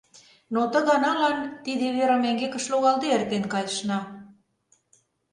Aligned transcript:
Но 0.53 0.61
ты 0.71 0.77
ганалан 0.87 1.37
тиде 1.63 1.87
верым 1.97 2.21
эҥгекыш 2.29 2.65
логалде 2.71 3.07
эртен 3.15 3.43
кайышна. 3.53 3.99